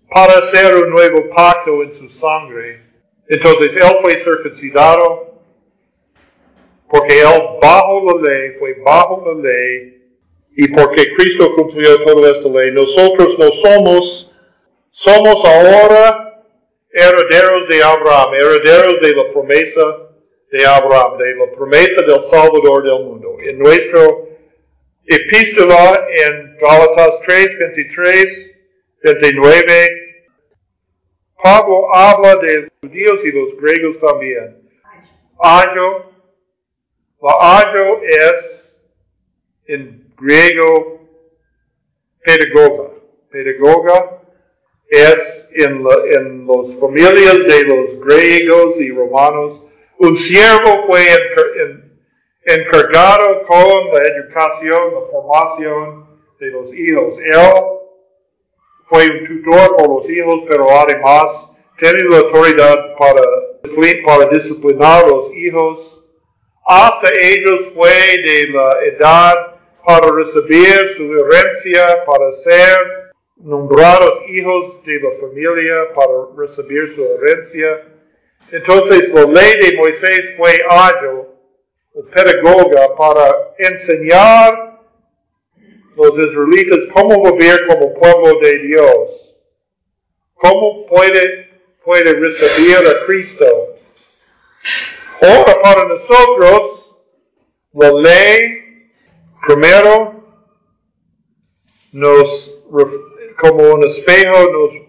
para 0.09 0.35
hacer 0.39 0.77
un 0.77 0.91
nuevo 0.91 1.29
pacto 1.35 1.83
en 1.83 1.93
su 1.93 2.09
sangre. 2.09 2.81
Entonces 3.29 3.75
Él 3.75 3.97
fue 4.03 4.17
circuncidado 4.19 5.35
porque 6.89 7.21
Él 7.21 7.43
bajo 7.61 8.05
la 8.05 8.31
ley, 8.31 8.51
fue 8.59 8.75
bajo 8.85 9.25
la 9.27 9.43
ley, 9.43 10.01
y 10.57 10.69
porque 10.69 11.13
Cristo 11.17 11.53
cumplió 11.57 12.05
toda 12.05 12.31
esta 12.31 12.49
ley. 12.49 12.71
Nosotros 12.71 13.37
no 13.37 13.49
somos, 13.69 14.33
somos 14.91 15.45
ahora 15.45 16.45
herederos 16.93 17.69
de 17.69 17.83
Abraham, 17.83 18.35
herederos 18.35 19.01
de 19.01 19.17
la 19.17 19.33
promesa 19.33 20.04
de 20.55 20.65
Abraham, 20.65 21.19
de 21.19 21.35
la 21.35 21.51
promesa 21.51 22.01
del 22.03 22.31
Salvador 22.31 22.85
del 22.85 23.05
mundo. 23.05 23.37
En 23.41 23.59
nuestro 23.59 24.29
epístola 25.05 26.07
en 26.09 26.57
Gálatas 26.59 27.21
3, 27.27 27.59
23, 27.59 28.55
29, 29.03 30.25
Pablo 31.43 31.93
habla 31.93 32.37
de 32.37 32.61
los 32.61 32.71
judíos 32.83 33.21
y 33.25 33.33
los 33.33 33.61
griegos 33.61 33.99
también. 33.99 34.71
Ayo, 35.41 36.13
la 37.21 37.59
ayo 37.59 38.01
es 38.05 38.73
en 39.67 40.15
griego 40.17 41.01
pedagoga. 42.25 42.91
Pedagoga 43.29 44.23
es 44.89 45.49
en, 45.57 45.83
la, 45.83 45.97
en 46.13 46.47
las 46.47 46.79
familias 46.79 47.39
de 47.39 47.65
los 47.65 48.01
griegos 48.07 48.77
y 48.79 48.93
romanos 48.93 49.64
un 50.05 50.17
siervo 50.17 50.87
fue 50.87 51.03
encargado 52.45 53.43
con 53.45 53.93
la 53.93 54.03
educación, 54.03 54.95
la 54.95 55.01
formación 55.11 56.07
de 56.39 56.51
los 56.51 56.73
hijos. 56.75 57.17
Él 57.19 57.53
fue 58.87 59.09
un 59.11 59.25
tutor 59.25 59.77
por 59.77 59.89
los 59.89 60.11
hijos, 60.11 60.35
pero 60.49 60.67
además 60.71 61.49
tiene 61.79 62.01
la 62.09 62.19
autoridad 62.19 62.97
para, 62.97 63.23
para 64.07 64.27
disciplinar 64.31 65.05
a 65.05 65.09
los 65.09 65.33
hijos. 65.35 66.03
Hasta 66.67 67.09
ellos 67.21 67.73
fue 67.75 67.91
de 67.91 68.49
la 68.49 68.71
edad 68.85 69.35
para 69.87 70.11
recibir 70.13 70.95
su 70.97 71.03
herencia, 71.03 72.05
para 72.07 72.33
ser 72.33 73.13
nombrados 73.37 74.21
hijos 74.29 74.83
de 74.85 75.01
la 75.01 75.11
familia, 75.21 75.95
para 75.95 76.13
recibir 76.37 76.95
su 76.95 77.05
herencia. 77.05 77.94
Entonces 78.51 79.09
la 79.13 79.23
ley 79.23 79.59
de 79.61 79.77
Moisés 79.77 80.35
fue 80.37 80.59
ágil, 80.69 81.23
pedagoga, 82.15 82.95
para 82.97 83.55
enseñar 83.59 84.81
los 85.97 86.19
israelitas 86.19 86.81
cómo 86.93 87.33
vivir 87.33 87.67
como 87.69 87.95
pueblo 87.95 88.39
de 88.41 88.59
Dios. 88.59 89.37
Cómo 90.35 90.87
puede, 90.87 91.49
puede 91.85 92.13
recibir 92.13 92.77
a 92.77 93.07
Cristo. 93.07 93.45
Ahora 95.23 95.63
para 95.63 95.85
nosotros, 95.85 96.99
la 97.73 97.93
ley 97.93 98.91
primero 99.47 100.25
nos, 101.93 102.59
como 103.41 103.75
un 103.75 103.85
espejo, 103.85 104.51
nos 104.51 104.85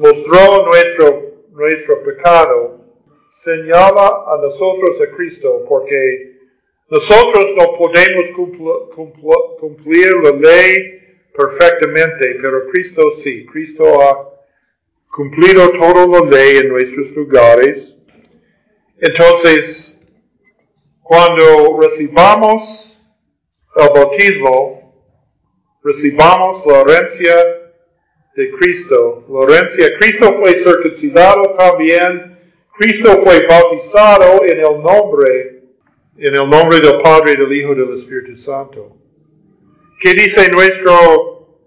mostró 0.00 0.66
nuestro, 0.66 1.32
nuestro 1.52 2.02
pecado 2.02 2.79
señala 3.44 4.24
a 4.26 4.38
nosotros 4.42 5.00
a 5.00 5.16
Cristo, 5.16 5.64
porque 5.68 6.38
nosotros 6.88 7.46
no 7.56 7.78
podemos 7.78 8.30
cumplir 9.60 10.14
la 10.22 10.32
ley 10.32 11.00
perfectamente, 11.34 12.36
pero 12.40 12.66
Cristo 12.68 13.12
sí. 13.22 13.46
Cristo 13.46 14.02
ha 14.02 14.28
cumplido 15.14 15.70
toda 15.70 16.06
la 16.06 16.30
ley 16.30 16.58
en 16.58 16.68
nuestros 16.68 17.10
lugares. 17.12 17.96
Entonces, 18.98 19.94
cuando 21.02 21.80
recibamos 21.80 23.00
el 23.76 23.88
bautismo, 23.94 24.94
recibamos 25.82 26.66
la 26.66 26.80
herencia 26.80 27.36
de 28.34 28.50
Cristo. 28.58 29.24
La 29.28 29.54
herencia, 29.54 29.96
Cristo 29.98 30.36
fue 30.38 30.54
circuncidado 30.54 31.54
también 31.54 32.29
Cristo 32.80 33.22
fue 33.22 33.46
bautizado 33.46 34.42
en 34.42 34.58
el 34.58 34.82
nombre, 34.82 35.64
en 36.16 36.34
el 36.34 36.48
nombre 36.48 36.80
del 36.80 36.96
Padre, 37.02 37.36
del 37.36 37.52
Hijo 37.52 37.74
y 37.74 37.76
del 37.76 37.92
Espíritu 37.92 38.38
Santo. 38.38 38.96
¿Qué 40.00 40.14
dice 40.14 40.50
nuestro, 40.50 41.58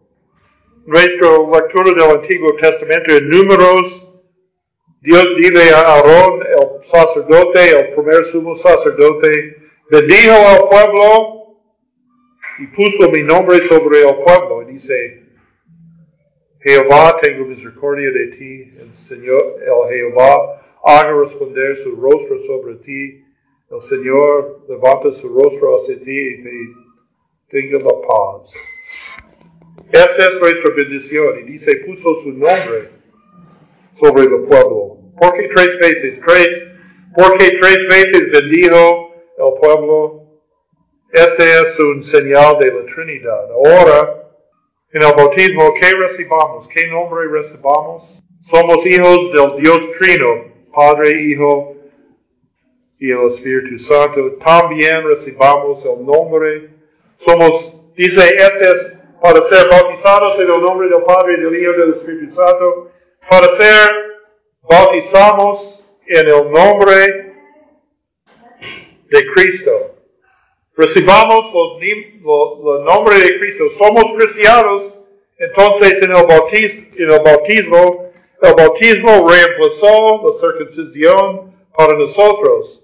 nuestra 0.87 1.29
lectura 1.53 1.91
del 1.91 2.17
Antiguo 2.17 2.55
Testamento 2.55 3.15
en 3.15 3.29
números? 3.29 4.07
Dios 5.01 5.35
dile 5.37 5.69
a 5.69 5.81
Aarón, 5.81 6.39
el 6.47 6.89
sacerdote, 6.89 7.77
el 7.77 7.93
primer 7.93 8.25
sumo 8.31 8.55
sacerdote, 8.55 9.57
bendijo 9.91 10.33
al 10.33 10.67
pueblo 10.67 11.59
y 12.57 12.67
puso 12.75 13.11
mi 13.11 13.21
nombre 13.21 13.67
sobre 13.67 13.99
el 13.99 14.15
pueblo. 14.15 14.63
Y 14.63 14.73
dice, 14.73 15.25
Jehová, 16.61 17.19
tengo 17.21 17.45
misericordia 17.45 18.09
de 18.09 18.27
ti, 18.29 18.73
el 18.79 18.97
Señor, 19.07 19.57
el 19.61 19.95
Jehová, 19.95 20.59
haga 20.83 21.13
responder 21.13 21.77
su 21.77 21.95
rostro 21.95 22.43
sobre 22.45 22.75
ti. 22.75 23.23
El 23.71 23.81
Señor 23.81 24.65
levanta 24.67 25.11
su 25.13 25.29
rostro 25.29 25.77
hacia 25.77 25.99
ti 25.99 26.11
y 26.11 26.43
te 26.43 26.51
tenga 27.49 27.79
la 27.79 28.07
paz. 28.07 29.17
Esta 29.91 30.29
es 30.29 30.39
nuestra 30.39 30.75
bendición. 30.75 31.39
Y 31.39 31.51
dice, 31.51 31.77
puso 31.77 32.21
su 32.21 32.31
nombre 32.31 32.89
sobre 33.99 34.23
el 34.23 34.43
pueblo. 34.43 34.97
¿Por 35.19 35.33
qué 35.33 35.49
tres 35.55 35.79
veces? 35.79 36.19
Tres. 36.25 36.63
Porque 37.15 37.57
tres 37.61 37.87
veces 37.87 38.31
bendijo 38.31 39.13
el 39.37 39.53
pueblo. 39.59 40.23
Este 41.11 41.43
es 41.43 41.79
un 41.79 42.03
señal 42.03 42.57
de 42.59 42.73
la 42.73 42.85
Trinidad. 42.85 43.51
Ahora, 43.51 44.31
en 44.91 45.03
el 45.03 45.13
bautismo, 45.15 45.73
¿qué 45.75 45.95
recibamos? 45.95 46.67
¿Qué 46.67 46.87
nombre 46.87 47.27
recibamos? 47.27 48.03
Somos 48.41 48.85
hijos 48.85 49.31
del 49.31 49.61
Dios 49.61 49.91
Trino. 49.99 50.52
Padre, 50.73 51.21
Hijo 51.21 51.75
y 52.99 53.11
el 53.11 53.27
Espíritu 53.27 53.79
Santo. 53.79 54.33
También 54.43 55.07
recibamos 55.07 55.83
el 55.85 56.05
nombre. 56.05 56.69
Somos, 57.17 57.73
dice, 57.95 58.21
este 58.21 58.69
es 58.69 58.93
para 59.21 59.41
ser 59.47 59.69
bautizados 59.69 60.39
en 60.39 60.51
el 60.51 60.61
nombre 60.61 60.89
del 60.89 61.03
Padre, 61.03 61.37
del 61.37 61.61
Hijo 61.61 61.71
y 61.71 61.77
del 61.77 61.93
Espíritu 61.93 62.35
Santo. 62.35 62.91
Para 63.29 63.55
ser 63.55 63.91
bautizamos 64.63 65.83
en 66.07 66.29
el 66.29 66.51
nombre 66.51 67.33
de 69.09 69.25
Cristo. 69.33 69.95
Recibamos 70.75 71.53
los, 71.53 71.81
el 71.81 72.85
nombre 72.85 73.19
de 73.19 73.39
Cristo. 73.39 73.65
Somos 73.77 74.05
cristianos, 74.17 74.95
entonces 75.37 76.01
en 76.01 76.15
el 76.15 76.25
bautismo, 76.25 76.87
en 76.97 77.11
el 77.11 77.19
bautismo 77.19 78.02
el 78.43 78.53
bautismo 78.55 79.27
reemplazó 79.27 80.21
la 80.21 80.39
circuncisión 80.39 81.55
para 81.75 81.93
nosotros. 81.93 82.81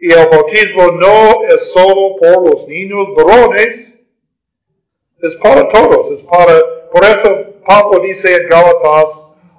Y 0.00 0.12
el 0.12 0.26
bautismo 0.28 0.90
no 0.92 1.44
es 1.48 1.70
solo 1.72 2.16
por 2.18 2.50
los 2.50 2.66
niños 2.66 3.08
varones, 3.14 3.92
es 5.20 5.36
para 5.36 5.68
todos, 5.68 6.18
es 6.18 6.24
para, 6.24 6.58
por 6.90 7.04
eso 7.04 7.52
Pablo 7.64 8.00
dice 8.02 8.36
en 8.36 8.48
Gálatas, 8.48 9.06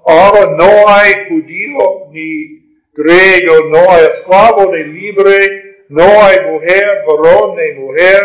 ahora 0.05 0.51
no 0.57 0.89
hay 0.89 1.13
judío 1.29 2.07
ni 2.11 2.63
griego, 2.93 3.69
no 3.69 3.89
hay 3.89 4.05
esclavo 4.07 4.75
ni 4.75 4.83
libre, 4.83 5.85
no 5.87 6.03
hay 6.03 6.37
mujer, 6.51 7.05
varón 7.07 7.55
ni 7.55 7.79
mujer, 7.79 8.21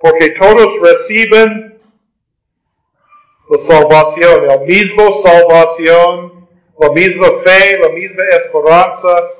porque 0.00 0.30
todos 0.32 0.68
reciben 0.82 1.80
la 3.48 3.58
salvación, 3.58 4.46
la 4.46 4.58
misma 4.58 5.12
salvación, 5.22 6.31
la 6.82 6.90
misma 6.92 7.30
fe, 7.44 7.78
la 7.78 7.90
misma 7.90 8.24
esperanza 8.24 9.30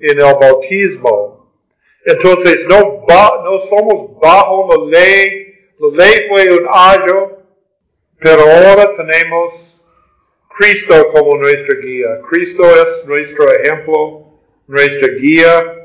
en 0.00 0.18
el 0.18 0.34
bautismo. 0.40 1.52
Entonces 2.04 2.66
no, 2.66 3.04
no 3.08 3.60
somos 3.68 4.18
bajo 4.20 4.68
la 4.70 4.98
ley, 4.98 5.54
la 5.78 6.04
ley 6.04 6.26
fue 6.28 6.52
un 6.52 6.66
ayo, 6.72 7.38
pero 8.18 8.42
ahora 8.42 8.96
tenemos 8.96 9.54
Cristo 10.58 11.12
como 11.12 11.36
nuestra 11.36 11.78
guía. 11.80 12.20
Cristo 12.28 12.64
es 12.64 13.06
nuestro 13.06 13.52
ejemplo, 13.52 14.26
nuestra 14.66 15.08
guía. 15.14 15.76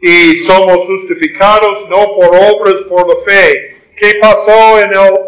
Y 0.00 0.44
somos 0.44 0.86
justificados 0.86 1.88
no 1.88 2.14
por 2.14 2.36
obras, 2.36 2.74
por 2.88 3.08
la 3.08 3.24
fe. 3.24 3.76
¿Qué 3.96 4.14
pasó 4.20 4.78
en 4.78 4.92
el, 4.92 5.18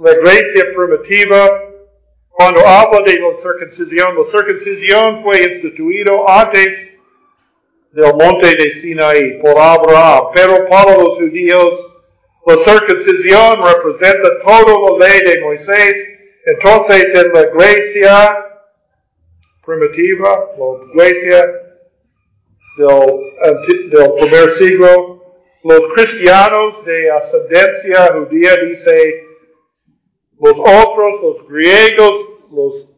la 0.00 0.12
iglesia 0.12 0.64
primitiva? 0.74 1.67
Cuando 2.38 2.64
habla 2.64 3.00
de 3.00 3.18
la 3.18 3.36
circuncisión, 3.42 4.16
la 4.16 4.24
circuncisión 4.24 5.24
fue 5.24 5.42
instituido 5.42 6.30
antes 6.30 6.88
del 7.90 8.14
monte 8.14 8.54
de 8.54 8.70
Sinaí 8.74 9.40
por 9.40 9.58
Abraham, 9.58 10.26
pero 10.32 10.68
para 10.68 10.96
los 10.98 11.16
judíos 11.16 11.68
la 12.46 12.56
circuncisión 12.56 13.58
representa 13.64 14.38
toda 14.38 14.98
la 14.98 15.08
ley 15.08 15.20
de 15.22 15.40
Moisés. 15.40 15.96
Entonces 16.46 17.12
en 17.12 17.32
la 17.32 17.40
iglesia 17.40 18.46
primitiva, 19.66 20.48
la 20.94 21.08
iglesia 21.08 21.44
del, 22.76 23.90
del 23.90 24.14
primer 24.14 24.50
siglo, 24.52 25.34
los 25.64 25.80
cristianos 25.92 26.84
de 26.84 27.10
ascendencia 27.10 28.12
judía 28.12 28.56
dice, 28.58 29.24
los 30.38 30.56
otros, 30.56 31.20
los 31.20 31.48
griegos, 31.48 32.27
los 32.50 32.88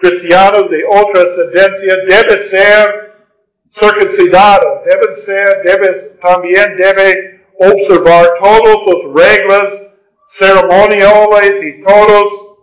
cristianos 0.00 0.70
de 0.70 0.84
otra 0.84 1.22
ascendencia 1.22 1.96
deben 2.08 2.40
ser 2.40 3.08
circuncidados, 3.70 4.84
deben 4.84 5.16
ser, 5.16 5.62
debe, 5.64 5.92
también 6.22 6.76
debe 6.76 7.44
observar 7.58 8.34
todas 8.40 8.86
las 8.86 9.24
reglas 9.26 9.72
ceremoniales 10.28 11.62
y 11.62 11.82
todos 11.82 12.56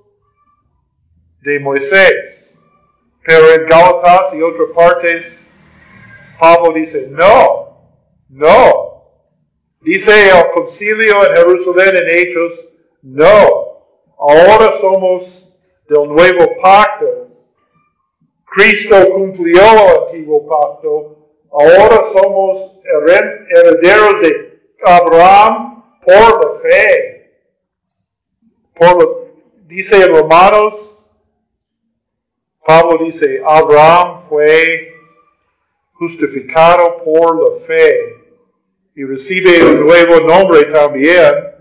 de 1.41 1.59
Moisés. 1.59 2.55
Pero 3.25 3.53
en 3.53 3.65
Gálatas 3.65 4.33
y 4.33 4.41
otras 4.41 4.69
partes, 4.75 5.45
Pablo 6.39 6.73
dice, 6.73 7.07
no, 7.09 7.89
no. 8.29 8.85
Dice 9.81 10.29
el 10.29 10.51
concilio 10.51 11.27
en 11.27 11.35
Jerusalén 11.35 11.95
en 11.97 12.17
Hechos, 12.17 12.67
no. 13.01 13.65
Ahora 14.17 14.79
somos 14.79 15.44
del 15.87 16.07
nuevo 16.07 16.61
pacto. 16.61 17.27
Cristo 18.45 18.95
cumplió 19.13 19.61
el 19.61 20.03
antiguo 20.03 20.47
pacto. 20.47 21.17
Ahora 21.51 22.05
somos 22.13 22.71
herederos 22.83 24.21
de 24.21 24.59
Abraham 24.83 25.83
por 26.05 26.45
la 26.45 26.59
fe. 26.61 27.31
Por 28.73 29.25
dice 29.67 30.07
Romanos, 30.07 30.85
Pablo 32.65 33.05
dice, 33.05 33.41
Abraham 33.45 34.23
fue 34.27 34.91
justificado 35.93 37.03
por 37.03 37.37
la 37.37 37.65
fe 37.65 38.15
y 38.95 39.03
recibe 39.03 39.63
un 39.63 39.85
nuevo 39.85 40.19
nombre 40.21 40.65
también. 40.65 41.53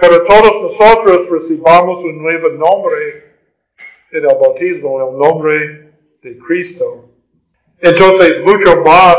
Pero 0.00 0.24
todos 0.24 0.62
nosotros 0.62 1.28
recibamos 1.28 2.02
un 2.04 2.22
nuevo 2.22 2.48
nombre 2.50 3.27
en 4.10 4.22
el 4.22 4.36
bautismo, 4.36 5.10
el 5.10 5.18
nombre 5.18 5.92
de 6.22 6.38
Cristo. 6.38 7.10
Entonces, 7.80 8.40
mucho 8.44 8.80
más 8.82 9.16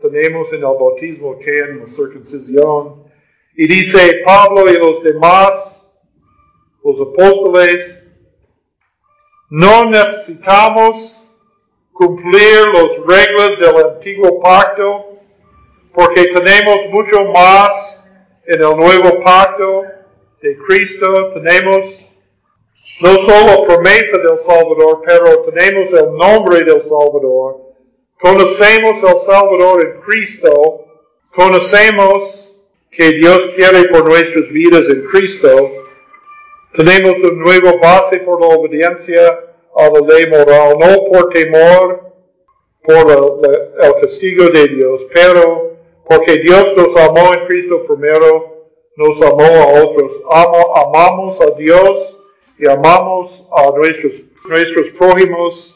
tenemos 0.00 0.48
en 0.52 0.58
el 0.58 0.62
bautismo 0.62 1.38
que 1.38 1.60
en 1.60 1.80
la 1.80 1.86
circuncisión. 1.86 3.04
Y 3.56 3.66
dice 3.66 4.22
Pablo 4.24 4.70
y 4.70 4.78
los 4.78 5.02
demás, 5.02 5.50
los 6.84 7.00
apóstoles, 7.00 8.04
no 9.50 9.86
necesitamos 9.86 11.20
cumplir 11.92 12.68
las 12.72 12.96
reglas 13.06 13.58
del 13.58 13.86
antiguo 13.92 14.40
pacto 14.40 15.06
porque 15.92 16.26
tenemos 16.26 16.90
mucho 16.90 17.24
más 17.32 18.00
en 18.46 18.62
el 18.62 18.76
nuevo 18.76 19.22
pacto 19.24 19.82
de 20.40 20.56
Cristo. 20.58 21.06
Tenemos 21.34 21.97
no 23.00 23.18
solo 23.18 23.64
promesa 23.64 24.18
del 24.18 24.38
Salvador, 24.38 25.02
pero 25.06 25.40
tenemos 25.52 25.92
el 25.92 26.16
nombre 26.16 26.64
del 26.64 26.82
Salvador. 26.82 27.56
Conocemos 28.20 29.02
al 29.04 29.20
Salvador 29.20 29.84
en 29.84 30.00
Cristo, 30.00 30.84
conocemos 31.34 32.52
que 32.90 33.12
Dios 33.12 33.50
quiere 33.54 33.88
por 33.88 34.06
nuestras 34.06 34.48
vidas 34.48 34.84
en 34.88 35.02
Cristo, 35.04 35.70
tenemos 36.74 37.14
un 37.14 37.38
nuevo 37.38 37.78
base 37.78 38.18
por 38.20 38.40
la 38.40 38.48
obediencia 38.48 39.40
a 39.76 39.88
la 39.90 40.00
ley 40.00 40.28
moral, 40.28 40.76
no 40.78 41.04
por 41.10 41.30
temor 41.30 42.08
por 42.82 43.42
el 43.80 43.94
castigo 44.00 44.48
de 44.48 44.68
Dios, 44.68 45.02
pero 45.14 45.76
porque 46.08 46.38
Dios 46.38 46.74
nos 46.76 46.96
amó 46.96 47.34
en 47.34 47.46
Cristo 47.46 47.84
primero, 47.86 48.66
nos 48.96 49.20
amó 49.22 49.44
a 49.44 49.82
otros. 49.82 50.12
amamos 50.74 51.40
a 51.40 51.50
Dios 51.56 52.17
y 52.58 52.68
amamos 52.68 53.46
a 53.52 53.70
nuestros, 53.76 54.14
nuestros 54.48 54.90
prójimos 54.98 55.74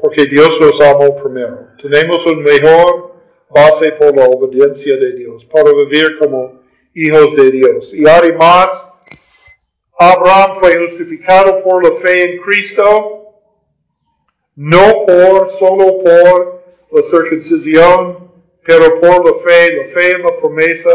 porque 0.00 0.24
Dios 0.26 0.50
nos 0.60 0.80
amó 0.80 1.22
primero. 1.22 1.68
Tenemos 1.80 2.24
un 2.26 2.42
mejor 2.42 3.14
base 3.50 3.92
por 3.92 4.16
la 4.16 4.24
obediencia 4.24 4.96
de 4.96 5.12
Dios, 5.12 5.44
para 5.46 5.70
vivir 5.72 6.18
como 6.18 6.60
hijos 6.94 7.36
de 7.36 7.50
Dios. 7.50 7.92
Y 7.92 8.08
además, 8.08 8.68
Abraham 9.98 10.58
fue 10.60 10.88
justificado 10.88 11.62
por 11.62 11.84
la 11.84 11.94
fe 12.00 12.34
en 12.34 12.40
Cristo, 12.42 13.34
no 14.56 15.04
por, 15.06 15.50
solo 15.58 16.02
por 16.02 16.62
la 16.92 17.02
circuncisión, 17.02 18.30
pero 18.64 19.00
por 19.00 19.26
la 19.26 19.42
fe, 19.42 19.76
la 19.76 19.86
fe 19.88 20.12
en 20.12 20.22
la 20.22 20.36
promesa. 20.40 20.90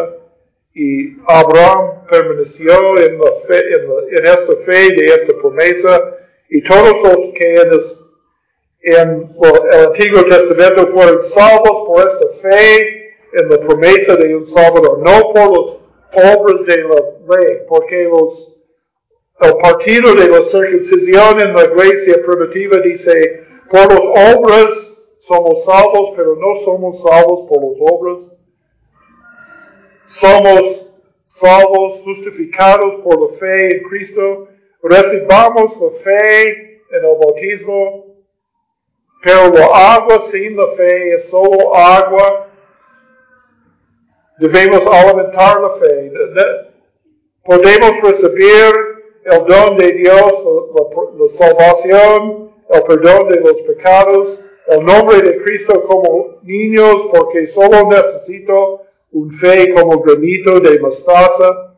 Y 0.76 1.18
Abraham 1.28 2.06
permaneció 2.12 3.00
en, 3.00 3.18
la 3.18 3.32
fe, 3.48 3.60
en, 3.60 4.26
esta 4.26 4.56
fe 4.66 4.94
de 4.94 5.06
esta 5.06 5.34
promesa. 5.38 6.16
Y 6.50 6.62
todos 6.64 7.02
los 7.02 7.34
que 7.34 7.56
en 7.56 7.72
en 8.86 9.36
el 9.42 9.86
Antiguo 9.88 10.24
Testamento 10.26 10.88
fueron 10.94 11.24
salvos 11.24 11.88
por 11.88 12.08
esta 12.08 12.28
fe 12.40 13.16
en 13.34 13.50
la 13.50 13.58
promesa 13.58 14.16
de 14.16 14.36
un 14.36 14.46
Salvador, 14.46 15.00
no 15.00 15.34
por 15.34 15.56
los 15.56 15.78
obras 16.14 16.66
de 16.68 16.84
la 16.84 17.36
ley, 17.36 17.58
porque 17.68 18.04
los, 18.04 18.54
el 19.42 19.58
partido 19.58 20.14
de 20.14 20.30
la 20.30 20.44
circuncisión 20.44 21.42
en 21.42 21.54
la 21.56 21.66
iglesia 21.66 22.22
primitiva 22.24 22.78
dice, 22.78 23.44
por 23.72 23.92
las 23.92 24.36
obras 24.38 24.94
somos 25.22 25.66
salvos, 25.66 26.12
pero 26.16 26.36
no 26.36 26.64
somos 26.64 27.02
salvos 27.02 27.50
por 27.50 27.64
las 27.64 27.92
obras. 27.92 28.35
Somos 30.06 30.88
salvos, 31.26 32.02
justificados 32.04 33.02
por 33.04 33.22
la 33.22 33.38
fe 33.38 33.78
en 33.78 33.84
Cristo. 33.84 34.48
Recibamos 34.84 35.74
la 35.82 36.00
fe 36.04 36.82
en 36.92 37.06
el 37.06 37.18
bautismo 37.20 38.06
pero 39.26 39.52
la 39.52 39.96
agua 39.96 40.24
sin 40.32 40.56
la 40.56 40.68
fe 40.78 41.16
es 41.16 41.26
solo 41.30 41.76
agua. 41.76 42.48
Debemos 44.38 44.86
alimentar 44.86 45.62
la 45.62 45.72
fe. 45.72 46.12
Podemos 47.44 48.02
recibir 48.04 48.74
el 49.24 49.46
don 49.48 49.78
de 49.78 49.94
Dios, 49.94 50.32
la, 50.76 51.30
salvación, 51.30 52.52
el 52.70 52.84
perdón 52.84 53.30
de 53.30 53.40
los 53.40 53.62
pecados, 53.64 54.40
el 54.68 54.86
nombre 54.86 55.20
de 55.24 55.42
Cristo 55.42 55.84
como 55.86 56.36
niños, 56.44 57.08
porque 57.12 57.48
solo 57.48 57.90
necesito 57.90 58.85
un 59.16 59.32
fe 59.32 59.74
como 59.74 60.02
granito 60.02 60.60
de 60.60 60.78
mostaza. 60.80 61.74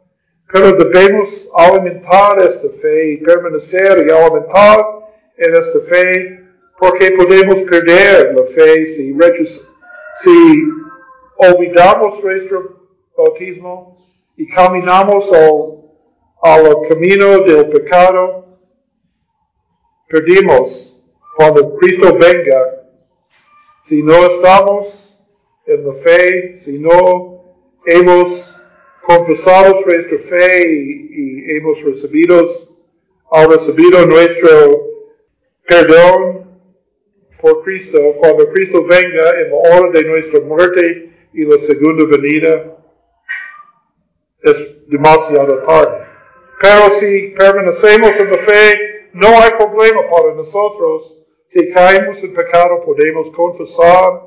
Pero 0.52 0.72
debemos 0.74 1.48
alimentar 1.54 2.42
esta 2.42 2.70
fe 2.70 3.12
y 3.12 3.18
permanecer 3.18 4.08
y 4.08 4.12
alimentar 4.12 4.86
en 5.38 5.56
esta 5.56 5.80
fe 5.82 6.44
porque 6.80 7.12
podemos 7.12 7.56
perder 7.70 8.34
la 8.34 8.44
fe 8.44 8.86
si, 8.86 9.16
si 10.16 10.64
olvidamos 11.38 12.24
nuestro 12.24 12.88
bautismo 13.16 13.98
y 14.38 14.48
caminamos 14.48 15.32
al, 15.34 15.82
al 16.42 16.88
camino 16.88 17.40
del 17.40 17.70
pecado, 17.70 18.46
perdimos 20.08 20.98
cuando 21.36 21.76
Cristo 21.76 22.16
venga. 22.18 22.86
Si 23.84 24.02
no 24.02 24.26
estamos 24.28 25.08
en 25.68 25.86
la 25.86 25.94
fe, 25.94 26.58
si 26.58 26.80
no 26.80 27.27
hemos 27.88 28.60
confesado 29.02 29.82
nuestra 29.86 30.20
fe 30.20 30.72
y, 30.72 31.10
y 31.12 31.58
hemos 31.58 31.82
recibido, 31.82 32.46
ha 33.32 33.48
recibido 33.48 34.06
nuestro 34.06 34.88
perdón 35.68 36.48
por 37.42 37.64
Cristo, 37.64 38.00
cuando 38.20 38.50
Cristo 38.52 38.84
venga 38.84 39.30
en 39.42 39.52
la 39.52 39.56
hora 39.56 39.92
de 39.92 40.04
nuestra 40.04 40.40
muerte 40.42 41.12
y 41.34 41.46
la 41.46 41.60
segunda 41.60 42.06
venida, 42.06 42.78
es 44.42 44.88
demasiado 44.88 45.62
tarde. 45.64 46.06
Pero 46.62 46.92
si 46.94 47.36
permanecemos 47.38 48.20
en 48.20 48.32
la 48.32 48.38
fe, 48.40 49.10
no 49.14 49.28
hay 49.40 49.52
problema 49.52 50.02
para 50.10 50.34
nosotros. 50.34 51.16
Si 51.48 51.70
caemos 51.70 52.22
en 52.24 52.34
pecado, 52.34 52.84
podemos 52.84 53.30
confesar 53.32 54.24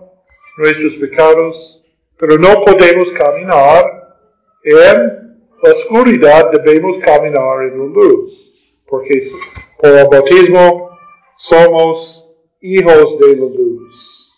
nuestros 0.57 0.95
pecados, 0.97 1.80
pero 2.21 2.39
no 2.39 2.63
podemos 2.67 3.11
caminar 3.13 4.15
en 4.63 5.47
la 5.63 5.73
oscuridad, 5.73 6.51
debemos 6.53 6.99
caminar 6.99 7.63
en 7.63 7.79
la 7.79 7.85
luz, 7.87 8.53
porque 8.87 9.33
por 9.79 9.91
el 9.91 10.07
bautismo 10.07 10.91
somos 11.39 12.31
hijos 12.61 13.19
de 13.19 13.37
la 13.37 13.47
luz. 13.47 14.37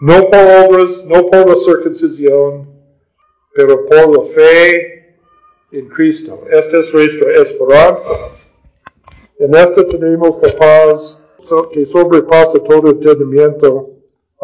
No 0.00 0.28
por 0.28 0.40
obras, 0.40 1.04
no 1.04 1.30
por 1.30 1.48
la 1.48 1.64
circuncisión, 1.64 2.68
pero 3.54 3.86
por 3.86 4.18
la 4.18 4.34
fe 4.34 5.16
en 5.70 5.88
Cristo. 5.88 6.42
Esta 6.50 6.80
es 6.80 6.92
nuestra 6.92 7.30
esperanza. 7.42 8.02
En 9.38 9.54
esta 9.54 9.86
tenemos 9.86 10.42
la 10.42 10.52
paz 10.56 11.22
que 11.72 11.86
sobrepasa 11.86 12.62
todo 12.64 12.90
entendimiento 12.90 13.93